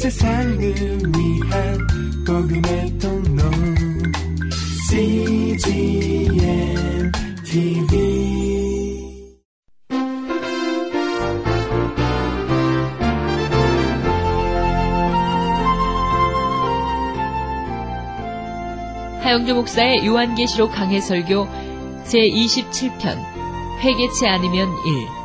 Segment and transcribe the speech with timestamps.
[0.00, 1.78] 세상을 위한
[2.26, 3.42] 복음의 통로.
[4.88, 6.32] CGM
[7.44, 8.00] TV
[19.20, 21.46] 하영주 목사의 요한계시록 강해 설교
[22.04, 23.18] 제27편
[23.80, 25.19] 회개치 않으면 1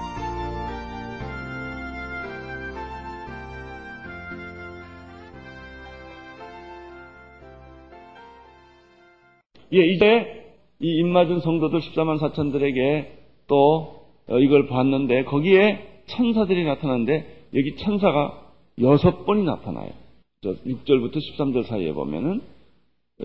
[9.76, 10.46] 예, 이제
[10.80, 13.08] 이 입맞은 성도들 14만 4천들에게
[13.48, 18.42] 또 어, 이걸 봤는데 거기에 천사들이 나타나는데 여기 천사가
[18.82, 19.90] 여섯 번이 나타나요.
[20.44, 22.42] 6절부터 13절 사이에 보면은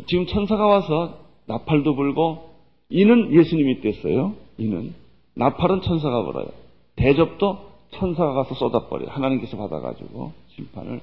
[0.06, 2.50] 지금 천사가 와서 나팔도 불고
[2.88, 4.34] 이는 예수님이 뗐어요.
[4.58, 4.94] 이는
[5.34, 6.48] 나팔은 천사가 불어요.
[6.96, 7.58] 대접도
[7.90, 9.10] 천사가 가서 쏟아버려요.
[9.10, 11.00] 하나님께서 받아가지고 심판을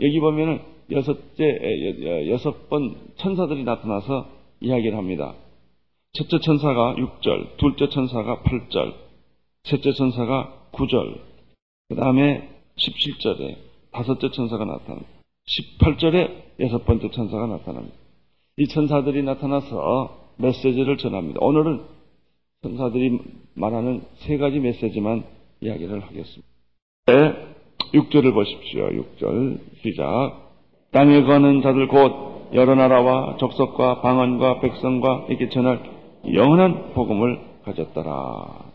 [0.00, 0.60] 여기 보면은
[0.90, 5.34] 여섯째 여섯 번 천사들이 나타나서 이야기를 합니다.
[6.12, 8.94] 첫째 천사가 6절, 둘째 천사가 8절,
[9.64, 11.20] 셋째 천사가 9절,
[11.88, 13.56] 그 다음에 17절에
[13.92, 15.08] 다섯째 천사가 나타납니다.
[15.48, 17.94] 18절에 여섯 번째 천사가 나타납니다.
[18.56, 21.40] 이 천사들이 나타나서 메시지를 전합니다.
[21.42, 21.82] 오늘은
[22.62, 23.18] 천사들이
[23.54, 25.24] 말하는 세 가지 메시지만
[25.60, 26.48] 이야기를 하겠습니다.
[27.06, 27.14] 네,
[27.92, 28.88] 6절을 보십시오.
[28.88, 30.46] 6절 시작.
[30.90, 35.82] 땅에 거는 자들 곧 여러 나라와 족속과 방언과 백성과 에게 전할
[36.32, 38.66] 영원한 복음을 가졌더라.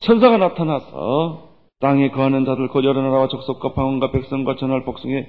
[0.00, 1.48] 천사가 나타나서
[1.80, 5.28] 땅에 거하는 자들 곧 여러 나라와 족속과 방언과 백성과 전할 복성에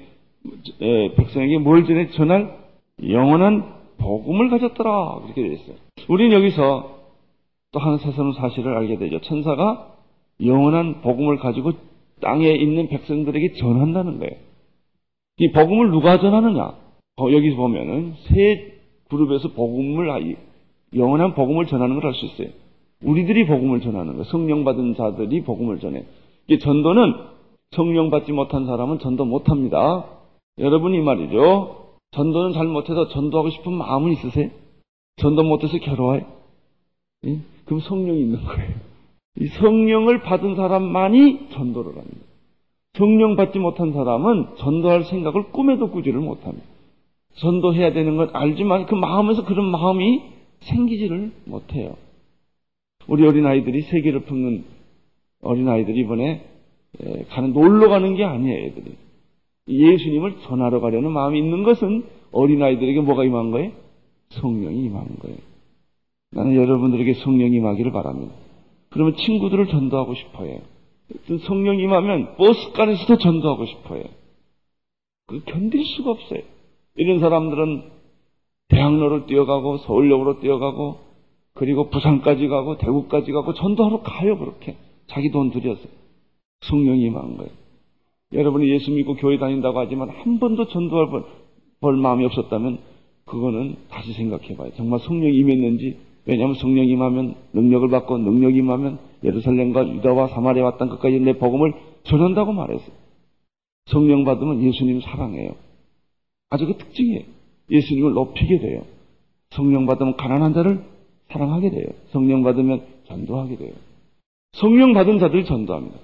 [1.17, 2.57] 백성에게 뭘 전해 전할
[3.07, 5.75] 영원한 복음을 가졌더라 그렇게 되어 있어요.
[6.09, 6.99] 우리는 여기서
[7.73, 9.21] 또 한 새로운 사실을 알게 되죠.
[9.21, 9.93] 천사가
[10.43, 11.71] 영원한 복음을 가지고
[12.19, 14.33] 땅에 있는 백성들에게 전한다는 거예요.
[15.37, 16.80] 이 복음을 누가 전하느냐?
[17.19, 18.73] 여기서 보면은 세
[19.09, 20.35] 그룹에서 복음을
[20.95, 22.49] 영원한 복음을 전하는 걸알수 있어요.
[23.03, 26.05] 우리들이 복음을 전하는 거, 성령 받은 자들이 복음을 전해.
[26.47, 27.13] 이 전도는
[27.71, 30.05] 성령 받지 못한 사람은 전도 못 합니다.
[30.59, 31.95] 여러분이 말이죠.
[32.11, 34.49] 전도는 잘 못해서 전도하고 싶은 마음은 있으세요?
[35.17, 36.21] 전도 못해서 괴로워요?
[37.25, 37.39] 예?
[37.65, 38.73] 그럼 성령이 있는 거예요.
[39.39, 42.19] 이 성령을 받은 사람만이 전도를 합니다.
[42.93, 46.65] 성령 받지 못한 사람은 전도할 생각을 꿈에도 꾸지를 못합니다.
[47.35, 50.21] 전도해야 되는 건 알지만 그 마음에서 그런 마음이
[50.61, 51.95] 생기지를 못해요.
[53.07, 54.63] 우리 어린아이들이 세계를 품는
[55.41, 56.45] 어린아이들이 이번에
[57.29, 58.95] 가는, 놀러 가는 게 아니에요, 애들이.
[59.67, 63.71] 예수님을 전하러 가려는 마음이 있는 것은 어린아이들에게 뭐가 임한 거예요?
[64.29, 65.37] 성령이 임한 거예요.
[66.31, 68.33] 나는 여러분들에게 성령이 임하기를 바랍니다.
[68.89, 70.59] 그러면 친구들을 전도하고 싶어요.
[71.47, 74.03] 성령이 임하면 버스간에서도 전도하고 싶어요.
[75.27, 76.41] 그 견딜 수가 없어요.
[76.95, 77.83] 이런 사람들은
[78.69, 80.99] 대학로를 뛰어가고 서울역으로 뛰어가고
[81.53, 85.81] 그리고 부산까지 가고 대구까지 가고 전도하러 가요 그렇게 자기 돈 들여서
[86.61, 87.51] 성령이 임한 거예요.
[88.33, 91.25] 여러분이 예수 믿고 교회 다닌다고 하지만 한 번도 전도할 볼,
[91.81, 92.79] 볼 마음이 없었다면
[93.25, 94.71] 그거는 다시 생각해 봐요.
[94.75, 101.19] 정말 성령이 임했는지 왜냐하면 성령이 임하면 능력을 받고 능력이 임하면 예루살렘과 유다와 사마리아 왔던 끝까지
[101.19, 102.91] 내 복음을 전한다고 말했어요.
[103.87, 105.55] 성령 받으면 예수님 사랑해요.
[106.51, 107.23] 아주 그 특징이에요.
[107.71, 108.85] 예수님을 높이게 돼요.
[109.49, 110.83] 성령 받으면 가난한 자를
[111.29, 111.87] 사랑하게 돼요.
[112.11, 113.73] 성령 받으면 전도하게 돼요.
[114.53, 115.97] 성령 받은 자들이 전도합니다.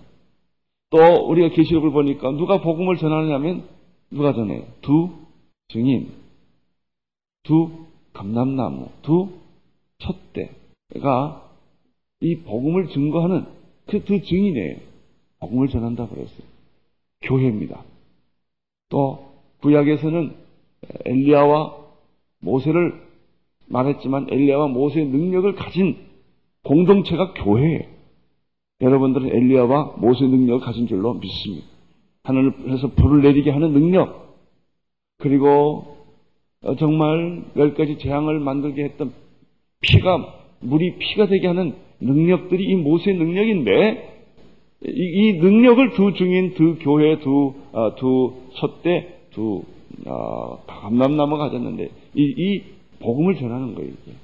[0.90, 0.97] 또
[1.30, 3.66] 우리가 계시록을 보니까 누가 복음을 전하느냐면
[4.09, 4.63] 누가 전해요?
[4.81, 5.09] 두
[5.68, 6.12] 증인,
[7.44, 7.69] 두
[8.14, 9.29] 감람나무, 두
[9.97, 11.44] 촛대가
[12.22, 13.46] 이 복음을 증거하는
[13.85, 14.78] 그 두 증인이에요.
[15.40, 16.47] 복음을 전한다 그랬어요.
[17.22, 17.84] 교회입니다.
[18.90, 19.27] 또
[19.62, 20.34] 구약에서는
[21.06, 21.75] 엘리야와
[22.41, 23.01] 모세를
[23.68, 25.97] 말했지만 엘리야와 모세의 능력을 가진
[26.63, 27.81] 공동체가 교회예요.
[28.81, 31.66] 여러분들은 엘리야와 모세의 능력을 가진 줄로 믿습니다.
[32.23, 34.35] 하늘에서 불을 내리게 하는 능력,
[35.17, 35.97] 그리고
[36.78, 39.14] 정말 열 가지 재앙을 만들게 했던
[39.82, 44.17] 피가 물이 피가 되게 하는 능력들이 이 모세의 능력인데
[44.85, 49.61] 이, 이 능력을 두 증인, 두 교회, 두, 어, 두 솥대, 두
[50.07, 52.63] 어, 감람나무 가졌는데 이, 이
[52.99, 53.91] 복음을 전하는 거예요.
[53.91, 54.17] 이게.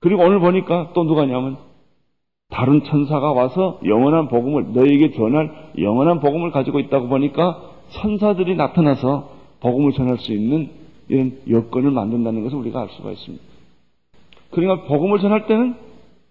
[0.00, 1.58] 그리고 오늘 보니까 또 누가냐면
[2.48, 9.30] 다른 천사가 와서 영원한 복음을 너에게 전할 영원한 복음을 가지고 있다고 보니까 천사들이 나타나서
[9.60, 10.70] 복음을 전할 수 있는
[11.08, 13.44] 이런 여건을 만든다는 것을 우리가 알 수가 있습니다.
[14.50, 15.76] 그러니까 복음을 전할 때는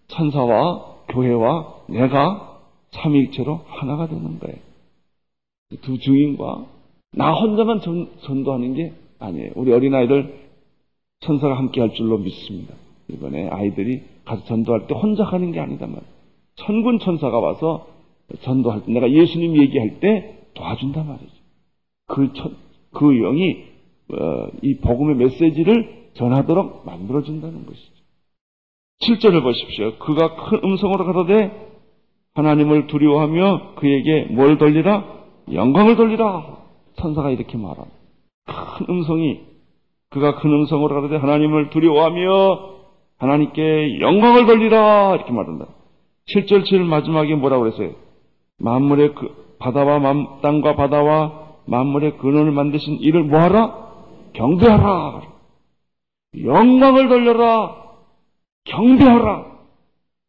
[0.07, 2.59] 천사와 교회와 내가
[2.91, 4.57] 삼위일체로 하나가 되는 거예요.
[5.81, 6.74] 두 증인과
[7.15, 9.51] 나 혼자만 전, 전도하는 게 아니에요.
[9.55, 10.45] 우리 어린아이들
[11.21, 12.75] 천사가 함께 할 줄로 믿습니다.
[13.07, 16.01] 이번에 아이들이 가서 전도할 때 혼자 가는 게 아니다 말.
[16.55, 17.87] 천군 천사가 와서
[18.41, 21.31] 전도할 때 내가 예수님 얘기할 때 도와준단 말이죠.
[22.07, 22.55] 그, 천,
[22.91, 23.63] 그 영이
[24.13, 27.95] 어, 이 복음의 메시지를 전하도록 만들어준다는 것이죠.
[29.01, 29.97] 7절을 보십시오.
[29.97, 31.51] 그가 큰 음성으로 가로되
[32.33, 35.15] 하나님을 두려워하며 그에게 뭘 돌리라?
[35.51, 36.64] 영광을 돌리라.
[36.97, 37.95] 천사가 이렇게 말합니다.
[38.45, 39.41] 큰 음성이
[40.09, 42.75] 그가 큰 음성으로 가로되 하나님을 두려워하며
[43.17, 45.67] 하나님께 영광을 돌리라 이렇게 말한다.
[46.27, 47.95] 7절 7 마지막에 뭐라고 그랬어요?
[48.57, 53.85] 만물의 그 바다와 만, 땅과 바다와 만물의 근원을 만드신 이를 뭐하라?
[54.33, 55.21] 경배하라.
[56.43, 57.75] 영광을 돌려라.
[58.65, 59.45] 경배하라.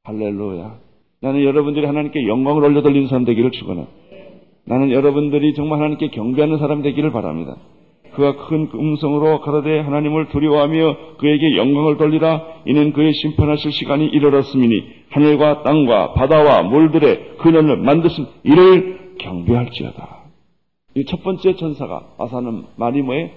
[0.04, 0.78] 할렐루야.
[1.20, 3.86] 나는 여러분들이 하나님께 영광을 올려 돌리는 사람 되기를 축원해.
[4.66, 7.56] 나는 여러분들이 정말 하나님께 경배하는 사람 되기를 바랍니다.
[8.14, 15.62] 그가 큰 음성으로 가라되 하나님을 두려워하며 그에게 영광을 돌리라 이는 그의 심판하실 시간이 이르렀음이니 하늘과
[15.62, 20.16] 땅과 바다와 물들의 근원을 만드신 이를 경배할지어다.
[20.96, 23.34] 이 첫 번째 천사가 아사는 뭐에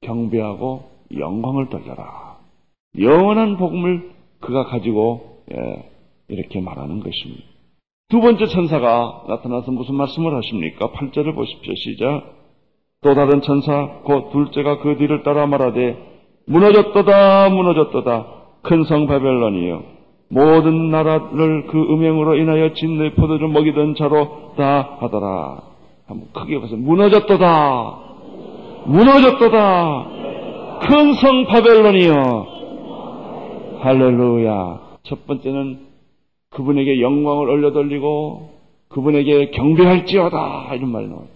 [0.00, 0.84] 경배하고
[1.18, 2.38] 영광을 돌려라.
[2.98, 4.10] 영원한 복음을
[4.40, 5.84] 그가 가지고 예,
[6.28, 7.44] 이렇게 말하는 것입니다.
[8.10, 10.88] 두 번째 천사가 나타나서 무슨 말씀을 하십니까?
[10.92, 11.74] 8절을 보십시오.
[11.74, 12.22] 시작.
[13.02, 15.96] 또 다른 천사 곧 둘째가 그 뒤를 따라 말하되
[16.46, 18.26] 무너졌도다 무너졌도다
[18.62, 19.82] 큰 성 바벨론이요
[20.30, 25.60] 모든 나라를 그 음행으로 인하여 진의 포도를 먹이던 자로 다 하더라.
[26.06, 26.78] 한번 크게 보세요.
[26.78, 27.98] 무너졌도다
[28.86, 30.06] 무너졌도다
[30.88, 32.46] 큰 성 바벨론이요
[33.80, 34.80] 할렐루야.
[35.04, 35.87] 첫 번째는
[36.58, 38.50] 그분에게 영광을 올려돌리고
[38.88, 41.28] 그분에게 경배할지어다 이런 말이 나와요.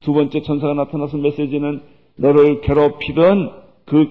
[0.00, 1.82] 두 번째 천사가 나타나서 메시지는
[2.16, 3.52] 너를 괴롭히던
[3.86, 4.10] 그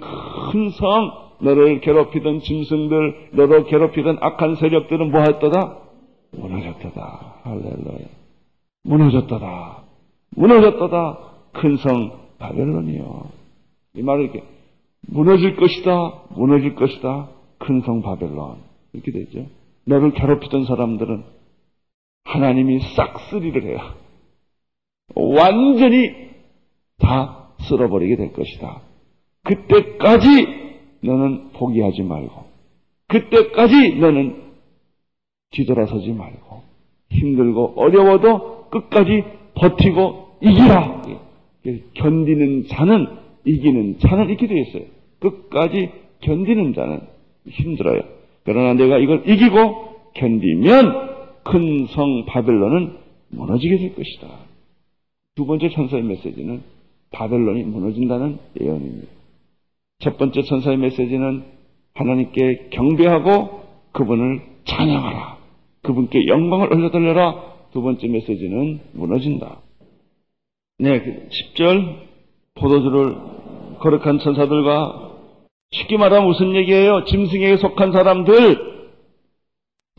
[0.51, 5.77] 큰 성, 너를 괴롭히던 짐승들, 너를 괴롭히던 악한 세력들은 뭐 했더다?
[6.31, 7.36] 무너졌도다.
[7.44, 8.07] 할렐루야.
[8.83, 9.77] 무너졌도다.
[10.38, 11.18] 무너졌도다.
[11.53, 13.24] 큰 성 바벨론이요.
[13.95, 14.44] 이 말을 이렇게
[15.07, 16.13] 무너질 것이다.
[16.36, 17.27] 무너질 것이다.
[17.57, 18.57] 큰 성 바벨론.
[18.94, 19.45] 이렇게 되죠.
[19.86, 21.24] 너를 괴롭히던 사람들은
[22.26, 23.80] 하나님이 싹쓸이를 해요.
[25.16, 26.30] 완전히
[27.00, 28.81] 다 쓸어버리게 될 것이다.
[29.44, 30.48] 그때까지
[31.02, 32.46] 너는 포기하지 말고,
[33.08, 34.44] 그때까지 너는
[35.52, 36.62] 뒤돌아서지 말고,
[37.10, 39.24] 힘들고 어려워도 끝까지
[39.56, 41.02] 버티고 이기라.
[41.96, 43.08] 견디는 자는
[43.46, 44.84] 이기는 자는 이렇게 되어 있어요.
[45.20, 45.90] 끝까지
[46.22, 47.02] 견디는 자는
[47.48, 48.19] 힘들어요.
[48.51, 52.98] 그러나 내가 이걸 이기고 견디면 큰 성 바벨론은
[53.30, 54.28] 무너지게 될 것이다.
[55.36, 56.63] 두 번째 천사의 메시지는
[57.12, 59.07] 바벨론이 무너진다는 예언입니다.
[60.00, 61.44] 첫 번째 천사의 메시지는
[61.94, 63.62] 하나님께 경배하고
[63.92, 65.38] 그분을 찬양하라.
[65.84, 67.44] 그분께 영광을 올려돌려라.
[67.72, 69.60] 두 번째 메시지는 무너진다.
[70.80, 71.98] 네, 10절
[72.56, 73.16] 포도주를
[73.80, 75.09] 거룩한 천사들과
[75.71, 77.06] 쉽게 말하면 무슨 얘기예요?
[77.06, 78.88] 짐승에게 속한 사람들,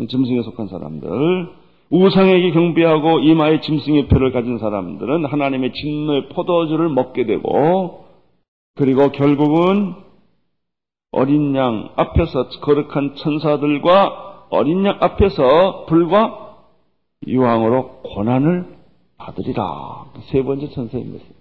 [0.09, 1.49] 짐승에 속한 사람들,
[1.91, 8.05] 우상에게 경배하고 이마에 짐승의 표를 가진 사람들은 하나님의 진노의 포도주를 먹게 되고
[8.77, 9.95] 그리고 결국은
[11.13, 16.57] 어린 양 앞에서 거룩한 천사들과 어린 양 앞에서 불과
[17.27, 18.79] 유황으로 고난을
[19.19, 20.07] 받으리라.
[20.31, 21.35] 세 번째 메시지.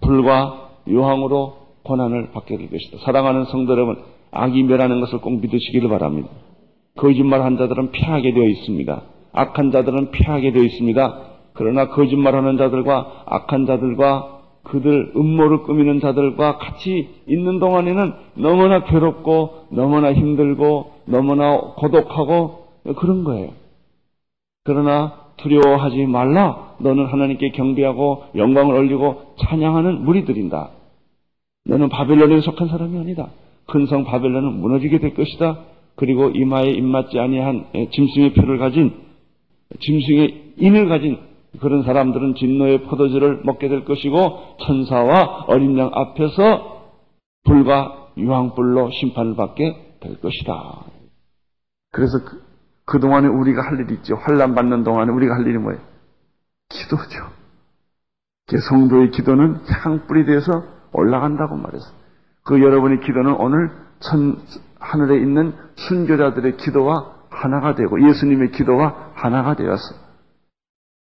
[0.00, 2.98] 불과 유황으로 고난을 받게 될 것이다.
[3.04, 3.96] 사랑하는 성도 여러분,
[4.30, 6.28] 악이 멸하는 것을 꼭 믿으시기를 바랍니다.
[6.96, 9.02] 거짓말한 자들은 피하게 되어 있습니다.
[9.32, 11.18] 악한 자들은 피하게 되어 있습니다.
[11.52, 20.12] 그러나 거짓말하는 자들과 악한 자들과 그들 음모를 꾸미는 자들과 같이 있는 동안에는 너무나 괴롭고 너무나
[20.12, 23.50] 힘들고 너무나 고독하고 그런 거예요.
[24.64, 26.74] 그러나 두려워하지 말라.
[26.78, 30.70] 너는 하나님께 경배하고 영광을 올리고 찬양하는 무리들인다.
[31.64, 33.30] 너는 바벨론에 속한 사람이 아니다.
[33.66, 35.58] 큰 성 바벨론은 무너지게 될 것이다.
[35.96, 38.94] 그리고 이마에 입맞지 아니한 짐승의 표를 가진
[39.80, 41.18] 짐승의 인을 가진
[41.60, 46.94] 그런 사람들은 진노의 포도주를 먹게 될 것이고 천사와 어린 양 앞에서
[47.44, 50.84] 불과 유황불로 심판을 받게 될 것이다.
[51.92, 52.18] 그래서
[52.84, 54.16] 그, 동안에 우리가 할 일이 있죠.
[54.16, 55.80] 환란 받는 동안에 우리가 할 일이 뭐예요?
[56.68, 57.40] 기도죠.
[58.68, 61.92] 성도의 기도는 향불이 되어서 올라간다고 말했어요.
[62.44, 63.70] 그 여러분의 기도는 오늘
[64.00, 64.36] 천,
[64.78, 69.94] 하늘에 있는 순교자들의 기도와 하나가 되고 예수님의 기도와 하나가 되어서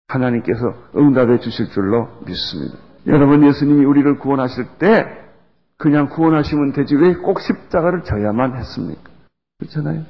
[0.08, 2.78] 하나님께서 응답해 주실 줄로 믿습니다.
[3.06, 5.06] 여러분 예수님이 우리를 구원하실 때
[5.78, 9.10] 그냥 구원하시면 되지 왜 꼭 십자가를 져야만 했습니까?
[9.58, 10.04] 그렇잖아요.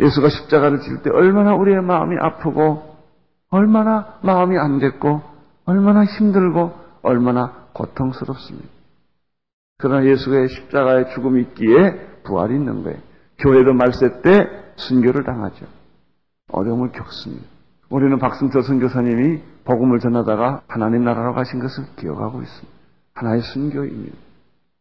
[0.00, 2.96] 예수가 십자가를 질 때 얼마나 우리의 마음이 아프고
[3.50, 5.22] 얼마나 마음이 안 됐고
[5.66, 8.68] 얼마나 힘들고 얼마나 고통스럽습니다.
[9.78, 12.98] 그러나 예수의 십자가의 죽음이 있기에 부활이 있는 거예요.
[13.38, 15.66] 교회도 말세 때 순교를 당하죠.
[16.50, 17.46] 어려움을 겪습니다.
[17.88, 22.78] 우리는 박승철 선교사님이 복음을 전하다가 하나님 나라로 가신 것을 기억하고 있습니다.
[23.14, 24.16] 하나의 순교입니다.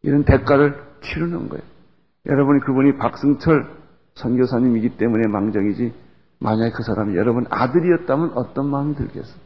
[0.04, 1.64] 이런 대가를 치르는 거예요.
[2.26, 3.68] 여러분이 그분이 박승철
[4.16, 5.94] 선교사님이기 때문에 망정이지
[6.40, 9.38] 만약에 그 사람이 여러분 아들이었다면 어떤 마음이 들겠어요?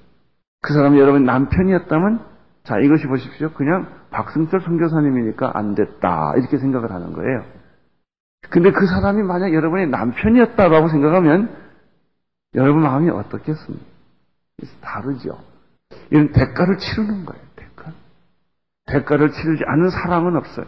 [0.62, 2.26] 그 사람이 여러분 남편이었다면
[2.64, 3.52] 자 이것이 보십시오.
[3.54, 7.44] 그냥 박승철 선교사님이니까 안 됐다 이렇게 생각을 하는 거예요.
[8.50, 11.56] 근데 그 사람이 만약 여러분의 남편이었다고 생각하면
[12.56, 13.86] 여러분 마음이 어떻겠습니까?
[14.82, 15.40] 다르죠.
[16.10, 17.44] 이런 대가를 치르는 거예요.
[17.56, 17.92] 대가.
[18.86, 20.66] 대가를 치르지 않는 사랑은 없어요.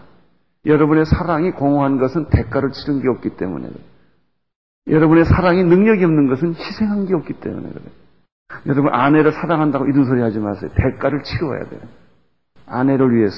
[0.66, 3.84] 여러분의 사랑이 공허한 것은 대가를 치른 게 없기 때문에 그래요.
[4.88, 8.03] 여러분의 사랑이 능력이 없는 것은 희생한 게 없기 때문에 그래요.
[8.66, 10.70] 여러분 아내를 사랑한다고 이런 소리 하지 마세요.
[10.76, 11.82] 대가를 치러야 돼요.
[12.66, 13.36] 아내를 위해서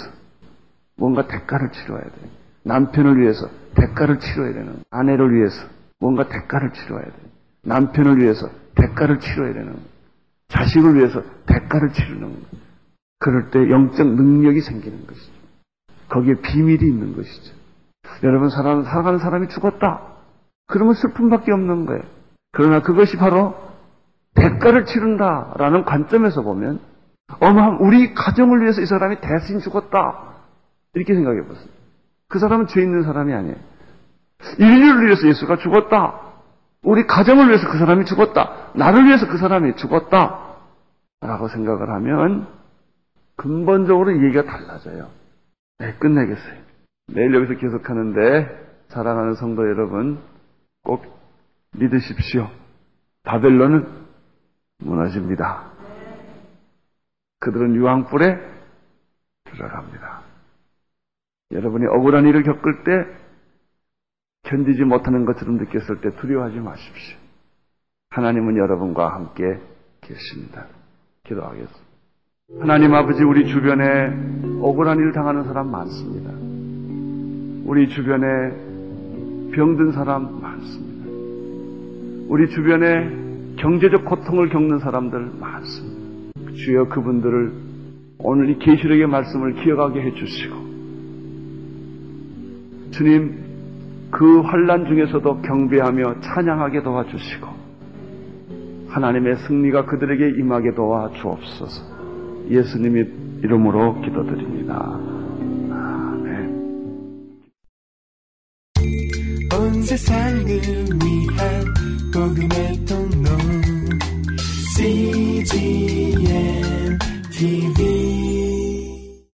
[0.98, 2.30] 뭔가 대가를 치러야 돼요.
[2.64, 5.68] 남편을 위해서 대가를 치러야 되는 아내를 위해서
[6.00, 7.30] 뭔가 대가를 치러야 돼요.
[7.64, 9.76] 남편을 위해서 대가를 치러야 되는
[10.48, 12.44] 자식을 위해서 대가를 치르는.
[13.20, 15.32] 그럴 때 영적 능력이 생기는 것이죠.
[16.10, 17.54] 거기에 비밀이 있는 것이죠.
[18.24, 20.02] 여러분 사람 사랑하는 사람이 죽었다.
[20.68, 22.04] 그러면 슬픔밖에 없는 거예요.
[22.52, 23.56] 그러나 그것이 바로
[24.36, 26.80] 대가를 치른다라는 관점에서 보면
[27.40, 30.36] 어마한 우리 가정을 위해서 이 사람이 대신 죽었다.
[30.94, 31.68] 이렇게 생각해 보세요.
[32.28, 33.56] 그 사람은 죄 있는 사람이 아니에요.
[34.60, 36.22] 인류를 위해서 예수가 죽었다.
[36.84, 38.72] 우리 가정을 위해서 그 사람이 죽었다.
[38.76, 40.46] 나를 위해서 그 사람이 죽었다.
[41.22, 42.48] 라고 생각을 하면
[43.36, 45.10] 근본적으로 이 얘기가 달라져요.
[45.80, 46.56] 네, 끝내겠어요.
[47.08, 50.20] 내일 여기서 계속하는데 사랑하는 성도 여러분
[50.84, 51.04] 꼭
[51.74, 52.50] 믿으십시오.
[53.24, 54.05] 바벨론은
[54.86, 55.72] 무너집니다.
[57.40, 58.40] 그들은 유황불에
[59.46, 60.22] 들어갑니다.
[61.52, 63.06] 여러분이 억울한 일을 겪을 때
[64.44, 67.18] 견디지 못하는 것처럼 느꼈을 때 두려워하지 마십시오.
[68.12, 69.60] 하나님은 여러분과 함께
[70.02, 70.68] 계십니다.
[71.24, 71.86] 기도하겠습니다.
[72.60, 74.08] 하나님 아버지 우리 주변에
[74.62, 76.32] 억울한 일 당하는 사람 많습니다.
[77.68, 78.28] 우리 주변에
[79.52, 81.10] 병든 사람 많습니다.
[82.30, 83.25] 우리 주변에
[83.58, 86.06] 경제적 고통을 겪는 사람들 많습니다.
[86.56, 87.54] 주여 그분들을
[88.20, 90.56] 오늘 이 계시록의 말씀을 기억하게 해주시고
[92.92, 93.46] 주님
[94.12, 97.66] 그 환란 중에서도 경배하며 찬양하게 도와주시고
[98.88, 101.84] 하나님의 승리가 그들에게 임하게 도와 주옵소서.
[102.50, 103.10] 예수님의
[103.44, 104.98] 이름으로 기도드립니다.
[105.70, 106.56] 아멘.